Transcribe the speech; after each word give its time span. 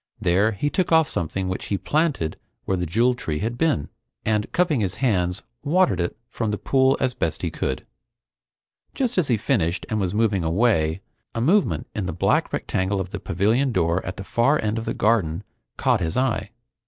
There, 0.19 0.53
he 0.53 0.71
took 0.71 0.91
off 0.91 1.07
something 1.07 1.47
which 1.47 1.65
he 1.65 1.77
planted 1.77 2.39
where 2.65 2.75
the 2.75 2.87
Jewel 2.87 3.13
Tree 3.13 3.37
had 3.37 3.55
been, 3.55 3.87
and 4.25 4.51
cupping 4.51 4.79
his 4.79 4.95
hands, 4.95 5.43
watered 5.63 5.99
it 5.99 6.17
from 6.27 6.49
the 6.49 6.57
pool 6.57 6.97
as 6.99 7.13
best 7.13 7.43
he 7.43 7.51
could. 7.51 7.85
Just 8.95 9.19
as 9.19 9.27
he 9.27 9.37
finished 9.37 9.85
and 9.89 9.99
was 9.99 10.15
moving 10.15 10.43
away, 10.43 11.01
a 11.35 11.39
movement 11.39 11.85
in 11.93 12.07
the 12.07 12.13
black 12.13 12.51
rectangle 12.51 12.99
of 12.99 13.11
the 13.11 13.19
pavilion 13.19 13.71
door 13.71 14.03
at 14.03 14.17
the 14.17 14.23
far 14.23 14.59
end 14.63 14.79
of 14.79 14.85
the 14.85 14.95
garden 14.95 15.43
caught 15.77 15.99
his 16.01 16.17
eye. 16.17 16.49